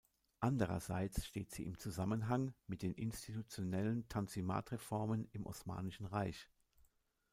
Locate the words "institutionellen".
2.95-4.09